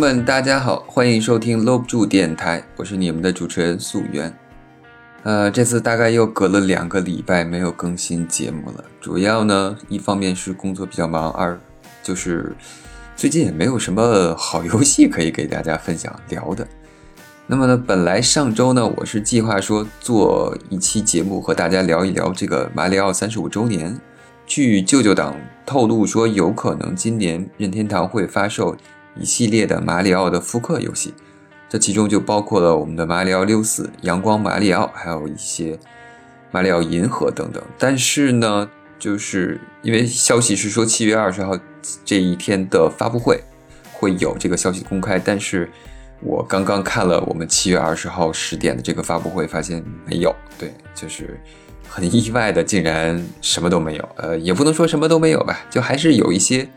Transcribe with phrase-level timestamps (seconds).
[0.00, 4.34] 们，大家好，欢迎收听搂不住电台，我是你们的主持人素媛。
[5.24, 11.60] 呃，这次大概又隔了两个礼拜没有更新节目了，主要呢，一方面是工作比较忙，二
[12.02, 12.56] 就是
[13.14, 16.66] 最近也没有什么好游戏可以给大家分享聊的。
[17.46, 24.00] 那么呢，本来上周呢，我是计划说做一期节目和大家聊一聊这个马里奥三十五周年。
[24.46, 25.36] 据舅舅党
[25.66, 28.74] 透露说，有可能今年任天堂会发售
[29.20, 31.14] 一系列的马里奥的复刻游戏，
[31.68, 35.78] 这其中就包括了我们的马里奥六四、阳光马里奥，还有一些
[36.50, 37.62] 马里奥银河等等。
[37.78, 41.56] 但是呢，就是因为消息是说七月二十号
[42.04, 43.40] 这一天的发布会
[43.92, 45.70] 会有这个消息公开，但是
[46.20, 50.34] 我刚刚看了我们七月二十号十点的这个发布会，发现没有。
[50.58, 51.38] 对，就是。
[51.92, 54.08] 很意外的，竟然什么都没有。
[54.14, 56.68] 呃，也不能说什么都没有吧，就还是有一些，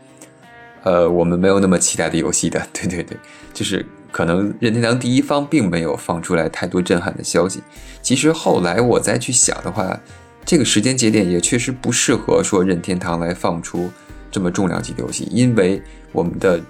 [0.84, 2.64] 呃，我们没有那么期待的游戏的。
[2.72, 3.16] 对对对，
[3.52, 7.60] 就是可能任天堂第一方并没有放出来太多震撼的消息。
[8.00, 9.98] 其实后来我再去想的话，
[10.44, 13.90] 这个时间节点也确实不适合说任天堂来放出
[14.30, 15.82] 这么重量级的游戏，因为
[16.12, 16.60] 我们的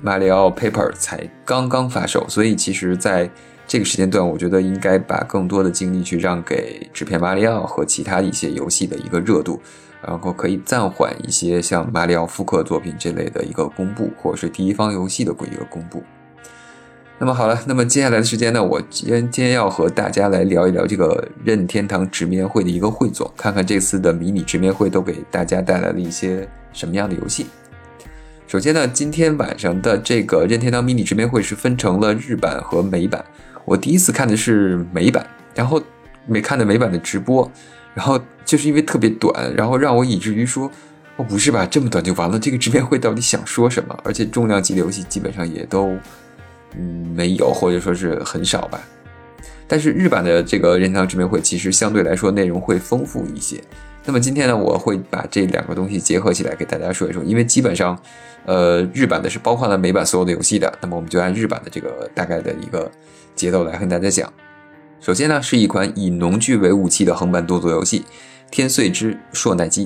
[0.00, 3.28] 马里奥 Paper 才刚刚发售，所以其实，在
[3.66, 9.60] 这个时间段，我觉得应该把更多的精力去让给纸片马里奥和其他一些游戏的一个热度，
[10.06, 16.02] 然后可以暂缓一些像马里奥复刻作品这类的一个公布，或者是第一方游戏的一个公布。
[17.18, 27.46] 那么好了，那么接下来的时间呢，我今天今天要和大家来聊一聊这个任天堂直面会的一个汇总，看看这次的迷你直面会都给大家带来了一些什么样的游戏。
[28.46, 33.24] 首先呢，今天晚上的这个任天堂迷你直面会是分成了日版和美版。
[33.66, 35.82] 我第一次看的是美版，然后
[36.24, 37.50] 没看的美版的直播，
[37.92, 40.70] 然后就是因为特别短，然后让我以至于说，
[41.16, 42.38] 哦不是吧，这么短就完了？
[42.38, 43.98] 这个直面会到底想说什么？
[44.04, 45.96] 而且重量级的游戏基本上也都
[46.76, 48.80] 嗯没有，或者说是很少吧。
[49.66, 53.60] 但是日版的这个任天堂直面会其实相对来说内容会丰富一些。
[54.04, 58.00] 那么今天呢，我会把这两个东西结合起来给大家说一说，因为基本上，
[58.46, 62.90] 呃，日版的是包括了美版所有的游戏的，那么我们就按日版的这个大概的一个。
[63.36, 64.32] 节奏来跟大家讲，
[64.98, 68.00] 首先呢是一款以农具为武器的横版动作游戏
[68.50, 69.84] 《天穗之硕奈基》，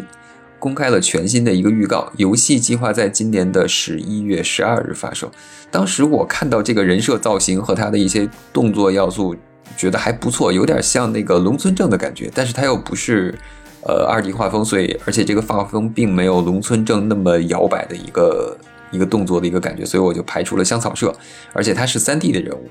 [0.61, 2.13] 公开了全新的一个预告。
[2.17, 5.29] 游戏计划在今年的十一月十二日发售。
[5.69, 9.35] 当时我看到这个人设造型和它的一些动作要素，
[9.77, 13.37] 觉得还不错，有点像那个龙村正的感觉，但是它又不是
[13.83, 18.57] 呃二 D 画风，所以而且这个画风并没有龙村正那么摇摆的一个
[18.91, 21.15] 一个动作的一个感觉，所以我就排除了香草社，
[21.53, 22.69] 而且它是三 D 的人物。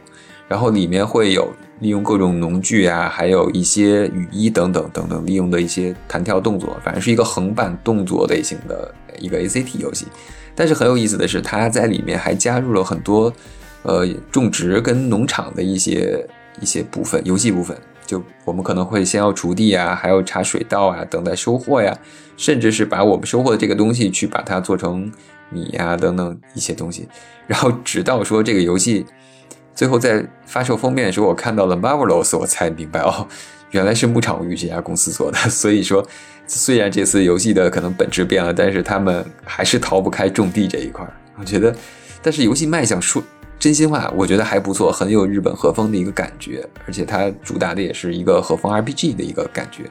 [0.47, 1.47] 然后里面会有
[1.79, 10.07] 利用各种农具啊，还有一些雨衣等等等等，利用的一些弹跳动作，反正是一个横版动作类型的一个 ACT 游戏。
[10.55, 13.31] 但是很有意思的是，它在里面还加入了很多
[13.83, 16.27] 呃种植跟农场的一些
[16.59, 17.77] 一些部分，游戏部分。
[18.09, 21.95] 就我们可能会先要锄地啊，还要插水稻啊，等待收获呀，
[22.37, 25.11] 甚至是把我们收获的这个东西去把它做成
[25.51, 27.07] 米呀等等一些东西。
[27.45, 29.05] 然后直到说这个游戏。
[29.75, 33.25] 最后在发售封面的时候，我看到了 Marvelous，我才明白哦，
[33.71, 35.37] 原来是牧场物语这家公司做的。
[35.37, 36.05] 所以说，
[36.47, 41.07] 虽然这次游戏的可能本质变了，但是他们还是逃不开种地这一块。
[41.37, 41.73] 我觉得，
[42.21, 43.23] 但是游戏卖相说
[43.59, 49.83] 真心话，我觉得还不错，很有日本和风的一个感觉，而且它主打的也是一个和风 RPG 的一个感觉。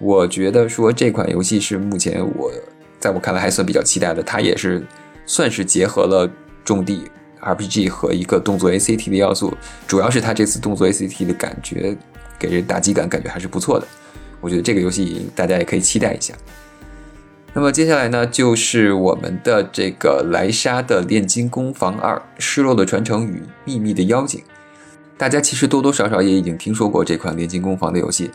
[0.00, 2.52] 我觉得说这款游戏是目前我
[2.98, 4.84] 在我看来还算比较期待的，它也是
[5.24, 6.28] 算是结合了
[6.64, 7.08] 种地。
[7.40, 11.96] RPG 和一个动作 ACT 的要素，主要是它这次动作 ACT 的感觉
[12.36, 13.86] 给人打击感，感觉还是不错的。
[14.40, 16.34] 我觉得这个游戏大家也可以期待一下。
[17.58, 24.40] 那么接下来呢，就是我们的这个莱莎的炼金工坊二：失落的传承与秘密的妖精。
[25.16, 28.30] 大家其实多多少少也已经听说过这款炼金工坊的游戏，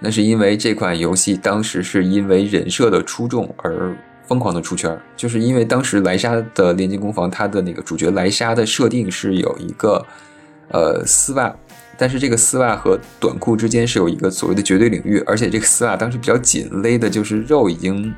[0.00, 3.96] 那是因为这款游戏当时是因为人设的出众而。
[4.26, 10.04] 疯狂的出圈，就是因为当时莱莎的炼金工坊，它的那个主角莱莎的设定是有一个
[10.72, 11.54] 呃丝袜，
[11.96, 18.12] 但是这个丝袜和短裤之间是有一个所谓的绝对领域，而且这个丝袜当时比较紧勒的，就是肉已经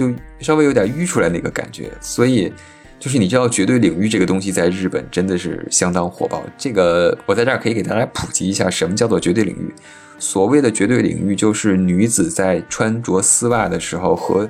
[0.00, 0.10] 就
[0.40, 2.50] 稍微有点淤出来那个感觉，所以
[2.98, 6.42] 就是你知道绝对领域这个东西在日本真的是相当火爆。
[6.56, 9.70] 这个我在这儿可以给大家普及一下，什么叫做绝对领域？
[10.18, 14.48] 所谓的绝对领域就是女子在穿着丝袜的时候和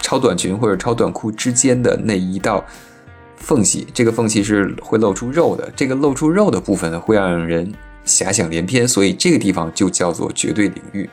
[0.00, 2.64] 超短裙或者超短裤之间的那一道
[3.36, 5.70] 缝隙，这个缝隙是会露出肉的。
[5.76, 7.70] 这个露出肉的部分呢，会让人
[8.06, 11.08] 遐想连篇，所以这个地方就叫做绝对领域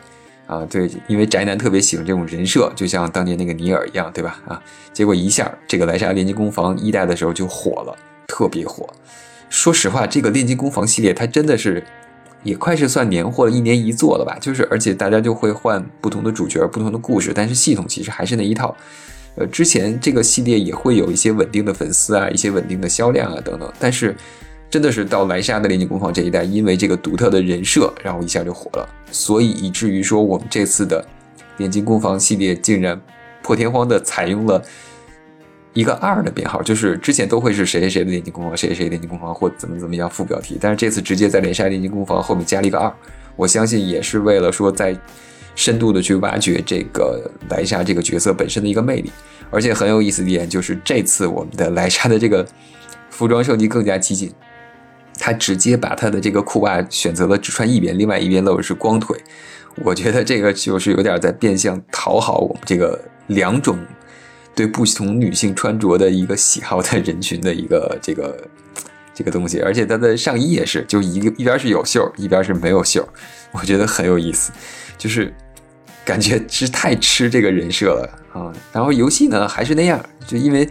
[0.46, 0.66] 啊。
[0.66, 4.42] 对，因为宅男特别喜欢这种人设，就像当年那个尼尔一样，对吧？
[4.48, 4.62] 啊，
[4.92, 7.96] 结果一下这个莱莎炼金工坊一代的时候就火了，
[8.28, 8.88] 特别火。
[9.50, 11.84] 说实话，这个炼金工坊系列它真的是
[12.44, 14.38] 也快是算年货了，一年一做了吧？
[14.40, 18.76] 就是而且大家就会换不同的主角、不同的故事，但是系统其实还是那一套。
[19.36, 24.16] 呃，之前这个系列也会有一些稳定的粉丝啊，一些稳定的销量啊等等，但是
[24.74, 31.06] 真的是到莱莎的炼金工坊这一代，因为这个独特的人设，然后一下就火了，所以以至于说我们这次的
[31.58, 33.00] 炼金工坊系列竟然
[33.44, 34.60] 破天荒的采用了
[35.74, 42.92] 一个二的编号，就是之前都会是谁谁谁的炼金工坊，谁谁谁炼金工坊或怎么怎么样副标题，但是这次直接在莱莎炼金工坊后面加了一个二，
[43.36, 44.98] 我相信也是为了说在。
[45.56, 49.12] 深度的去挖掘这个莱莎这个角色本身的一个魅力，
[49.52, 52.44] 而且很有意思的一点就是，这次我们的莱莎的这个
[53.12, 54.34] 服装设计更加激进，
[55.24, 59.18] 他直接把他的这个裤袜选择了只穿一边，另外一边露的是光腿。
[59.76, 63.80] 我觉得这个就是有点在变相讨好我们这个两种
[64.54, 68.48] 对不同女性穿着的一个喜好的人群的一个这个
[69.14, 69.62] 这个东西。
[69.62, 73.08] 而且他的上衣也是，就一个一边是有袖，一边是没有袖，
[73.54, 74.52] 我觉得很有意思，
[74.98, 75.34] 就是。
[76.06, 78.52] 感觉是太吃这个人设了啊！
[78.74, 80.68] 然后游戏呢还是那样，就因为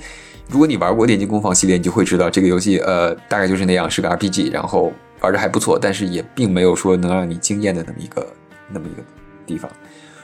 [0.49, 8.27] 如果你玩过《炼金工坊》系列，你就会知道这个游戏呃大概就是那样，是个 RPG，然后玩的还不错，但是也并没有说能让你惊艳的那么一个
[8.71, 9.03] 那么一个
[9.47, 9.71] 地方。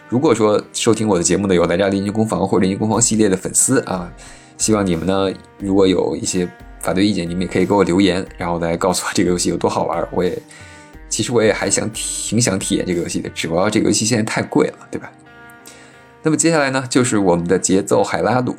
[0.09, 4.13] 如果说收听我的节目的有来家炼金工坊或者炼金工坊系列的粉丝啊，
[4.57, 6.49] 希望你们呢如果有一些
[6.81, 10.37] 反对意见，你们也可以给我留言，然后来告诉我这个游戏有多好玩，我也。
[11.11, 15.11] 其实我也还想挺想体验这个游戏的，只不过这个游戏现在太贵了，对吧？
[16.23, 18.55] 那么接下来呢，就是我们的节奏海拉鲁。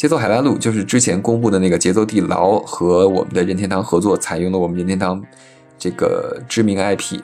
[0.00, 5.22] 节奏海拉鲁就是之前公布的那个节奏地牢和我们的任天堂合作，采用了我们任天堂
[5.78, 7.20] 这个知名 IP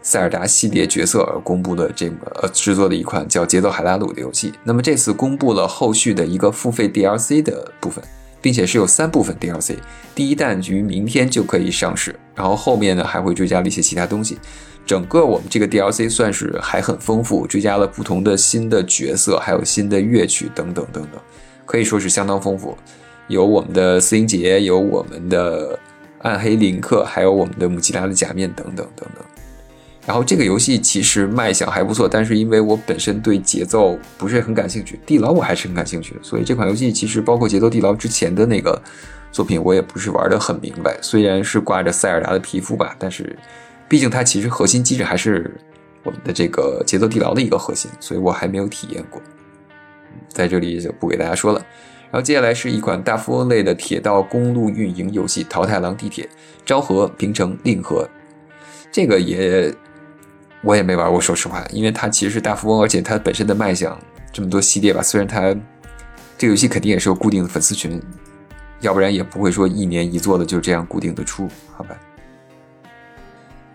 [0.00, 4.52] 塞尔达系列角色而公布的这个制作的一款叫节奏海拉鲁的游戏。
[4.62, 8.00] 那么这次公布了后续的一个付费 DLC 的部分。
[8.40, 9.74] 并且是有三部分 DLC，
[10.14, 14.38] 第一弹于明天就可以上市，然后后面呢还会追加了一些其他东西。
[14.84, 21.18] 整个我们这个 DLC 算是还很丰富，追加了不同的新的角色，还有新的乐曲等等等等，
[21.64, 22.76] 可以说是相当丰富。
[23.28, 25.78] 有我们的斯音杰，有我们的
[26.18, 29.24] 暗黑林克，还有我们的姆吉拉的假面等等等等。
[30.06, 38.78] 然后这个游戏其实卖相还不错，但是因为我本身对节奏不是很感兴趣，地牢我还是很感兴趣的，所以这款游戏其实包括节奏地牢之前的那个
[39.32, 40.98] 作品，我也不是玩的很明白。
[41.00, 43.34] 虽然是挂着塞尔达的皮肤吧，但是
[43.88, 45.58] 毕竟它其实核心机制还是
[46.02, 49.22] 我们的这个节奏地牢的一个核心，所以我还没有体验过，
[50.34, 51.64] 在这里就不给大家说了。
[52.10, 56.24] 然后接下来是一款大富翁类的铁道公路运营游戏《桃太郎地铁》，
[56.66, 58.06] 昭和、平成、令和，
[58.92, 59.74] 这个也。
[60.66, 64.00] 我也没玩过，说实话，因为它其实是大富翁，而且它本身的卖相
[64.32, 65.54] 这么多系列吧，虽然它
[66.38, 68.00] 这个游戏肯定也是有固定的粉丝群，
[68.80, 71.46] 要不然也不会说一年一做的就这样固定的出，
[71.76, 71.94] 好吧？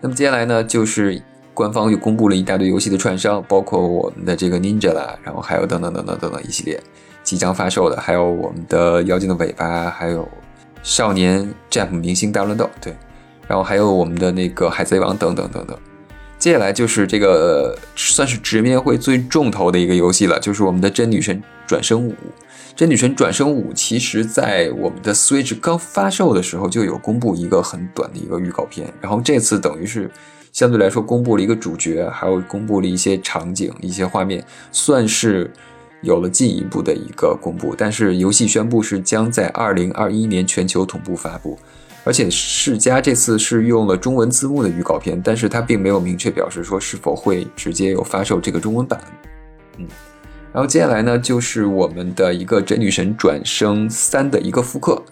[0.00, 6.80] 那么接下来呢，就是官方又公布了一大堆游戏的串烧，包括我们的这个 Ninja 啦，然后还有等等等等等等一系列
[7.22, 10.28] 即将发售的，还有我们的妖精的尾巴，还有
[10.82, 12.96] 少年 Jump 明星大乱斗，对，
[13.46, 15.76] 然后还有我们的那个海贼王等等等等。
[16.38, 22.14] 接下来就是这个算是直面会最重头的一个游戏了，就是我们的真女神转生五。
[22.74, 30.10] 真女神转生五，其实在我们的 Switch 刚发售的时候就有公布一个很短的一个预告片，然后这次等于是
[30.52, 35.50] 相对来说公布了一个主角，还有公布了一些场景、一些画面，算是
[36.02, 37.74] 有了进一步的一个公布。
[37.76, 41.58] 但是游戏宣布是将在二零二一年全球同步发布。
[42.02, 48.98] 而且世嘉这次是用了中文字幕的预告片，但是它并没有明确表示说是否会直接有发售这个中文版。
[49.76, 49.86] 嗯，
[50.50, 55.02] 然后接下来呢，就是我们的一个真女神转生三的一个复刻，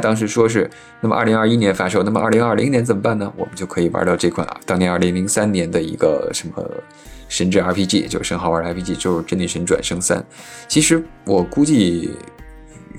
[0.00, 0.68] 当时说是，
[1.00, 3.32] 那么二零二一年发售，那么二零二零年怎么办呢？
[3.36, 6.64] 我们就可以玩到这款当年二零零三年的一个什么
[7.28, 10.24] 神之 RPG，就是很好玩的 RPG，就是真女神转生三。
[10.66, 12.10] 其实我估计。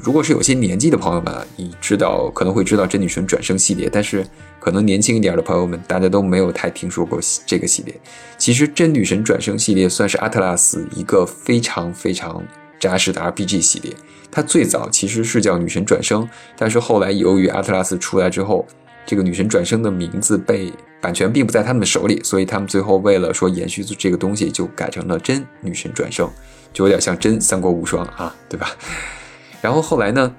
[0.01, 4.25] 如果是有些年纪的朋友们，你知道可能会知道真女神转生系列，但是
[4.57, 7.93] 可能年轻一点的朋友们，大家都没有太听说过这个系列。
[8.37, 12.41] 其实真女神转生系列算是阿特拉斯一个非常非常
[12.79, 13.93] 扎实的 RPG 系列。
[14.31, 18.65] 它最早其实是叫女神转生，但是后来由于阿特拉斯出来之后，
[19.05, 20.71] 这个女神转生的名字被
[21.01, 26.29] 版权并不在他们手里，所以他们最后为了说延续这个东西，就改成了真女神转生，
[26.71, 28.69] 就有点像真三国无双啊，对吧？
[29.61, 30.31] 然后后来呢，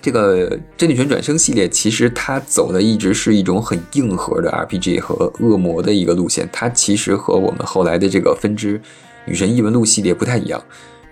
[0.00, 6.48] 这个真女神转生系列其实它走的一直是一种很硬核的 RPG 和恶魔的一个路线。
[6.50, 8.80] 它其实和我们后来的这个分支
[9.26, 10.60] 女神异闻录系列不太一样。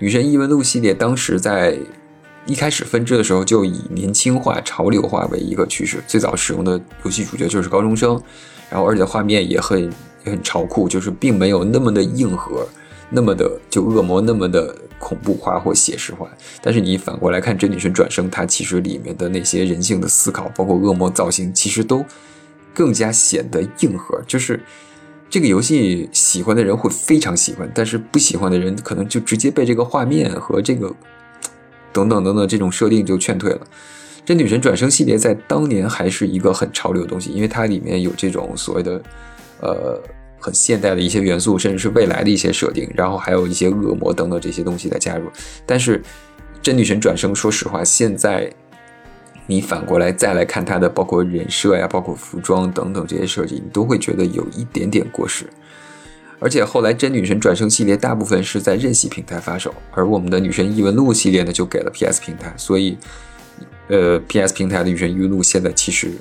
[0.01, 1.79] 女神异闻录系列当时在
[2.47, 8.19] 一开始分支的时候就以年轻化、潮流化为一个趋势，最早使用的游戏主角就是高中生，
[8.71, 9.83] 然后而且画面也很
[10.25, 12.67] 也很潮酷，就是并没有那么的硬核，
[13.11, 16.27] 那么的就恶魔那么的恐怖化或写实化。
[16.63, 22.03] 但是你反过来看《真女神转生》，它其实里面的那些人性的思考，包括恶魔造型，其实都
[22.73, 24.59] 更加显得硬核，就是。
[25.31, 30.93] 这个游戏喜欢的人会非常喜欢，但是不喜欢的人可能就直接被这个画面和这个
[31.93, 33.61] 等等等等这种设定就劝退了。
[34.25, 39.01] 这女神转生系列在当年还是一个很潮流的东西，因为它里面有这种所谓的
[39.61, 40.03] 呃
[40.41, 45.31] 很现代的一些元素，甚至是未来的一些设定，然后还有一些恶魔等等这些东西的加入。
[45.65, 46.03] 但是
[46.61, 48.53] 真女神转生，说实话，现在。
[49.51, 55.45] 你反过来再来看它的，包括人设呀，包括服装等等这些设计，你都会觉得有一点点过时。
[56.39, 62.97] 而且后来真女神转生系列大部分是在任系平台发售，而我们的女神异闻录系列呢就给了 PS 平台，所以，
[63.89, 66.13] 呃，PS 平台的女神异闻录现在其实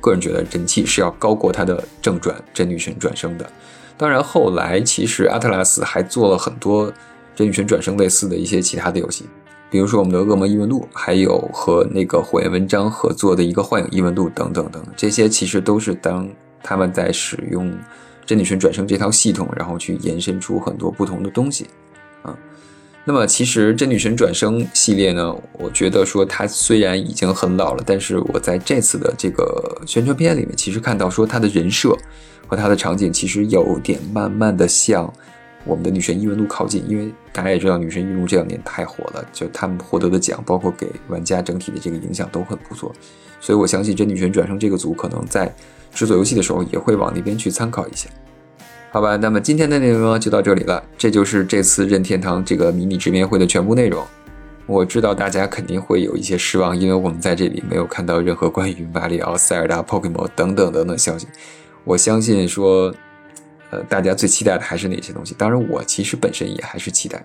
[0.00, 3.48] 个人觉得人气是要高过它的正传真女神转生的。
[3.96, 6.92] 当然后来其实阿特拉斯还做了很多
[7.36, 9.26] 真女神转生类似的一些其他的游戏。
[9.70, 16.26] 比如说我们的《恶魔异闻录》，还有和那个火焰文章合作的一个《幻影异闻录》等等等，这些其实都是当
[16.62, 17.70] 他们在使用
[18.24, 21.66] 真女神转生这套系统，然后去延伸出很多不同的东西
[22.22, 22.34] 啊。
[23.04, 31.94] 那么其实真女神转生系列呢，我觉得说它虽然已经很老了，但是我在这次的这个宣传片里面，其实看到说它的人设
[32.46, 35.12] 和它的场景其实有点慢慢的像。
[35.64, 42.90] 我们的女神异闻录靠近，因为大家也知道，女神异闻录这两年太火了，就他们获得的奖，包括给玩家整体的这个影响都很不错，
[43.40, 45.54] 所以我相信真女神转生这个组可能在
[45.92, 48.08] 制作游戏的时候也会往那边去参考一下，
[48.90, 49.16] 好吧？
[49.16, 54.02] 那么今天的内容就到这里了，这就是这次任天堂这个迷你直面会的全部内容。
[54.66, 61.26] 我知道大家肯定会有一些失望，因为我们在这里没有看到任何关于马里奥、塞尔达、Pokemon 等等等等消息。
[61.84, 62.94] 我相信说。
[63.70, 65.34] 呃，大家最期待的还是哪些东西？
[65.36, 67.22] 当然，我其实本身也还是期待，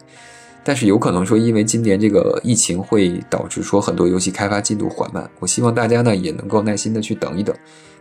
[0.63, 5.29] 但是有可能说，因为今年这个疫情会导致说很多游戏开发进度缓慢。
[5.39, 7.55] 我希望大家呢也能够耐心的去等一等，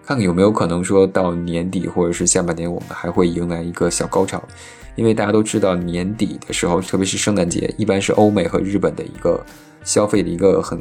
[0.05, 4.43] 看看有没有可能说到年底或者是下半年，我们还会迎来一个小高潮。
[4.95, 9.43] 因为大家都知道，年底的时候，特别是圣诞节，一般是欧美和日本的一个
[9.85, 10.79] 消费的一个很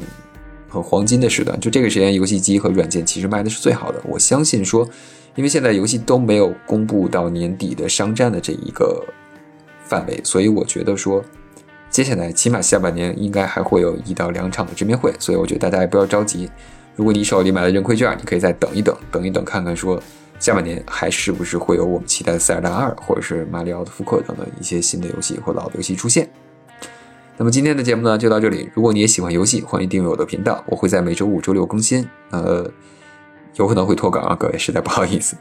[0.72, 1.60] 很黄金的时段。
[1.60, 4.00] 就这个时间，游戏机和软件其实卖的是最好的。
[4.08, 4.88] 我相信说。
[5.34, 9.02] 因为现在游戏都没有公布到年底的商战的这一个
[9.82, 11.24] 范围，所以我觉得说，
[11.88, 16.50] 接下来起码下半年应该还会有一到两场的直面会，所以我觉得大家也不要着急。
[16.94, 19.98] 如果你手里买了认亏券，你可以再等一等，等一等看看说
[20.38, 26.28] 下半年还是不是会有我们期待的《塞尔达二》或者是《马里奥的复刻》等等一些新的游戏或老的游戏出现。
[27.36, 32.06] 那么今天的节目呢就到这里，如果你也喜欢游戏，欢迎订阅我的频道，我会在每周五、周六更新。
[32.30, 32.70] 呃。
[33.56, 35.36] 有可能会脱稿啊，各位实在不好意思。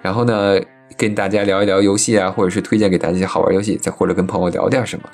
[0.00, 0.58] 然后呢，
[0.96, 5.04] 跟大家聊一聊游戏啊，或者是推荐给大家一些好玩游戏，再或者跟朋友聊点什么，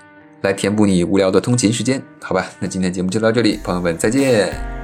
[0.42, 2.46] 来填补你无聊的通勤时间，好吧？
[2.60, 4.81] 那今天节目就到这里，朋友们再见。